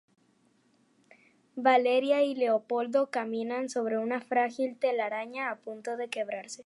[1.55, 6.59] Valeria y Leopoldo caminan sobre una frágil telaraña a punto de quebrarse.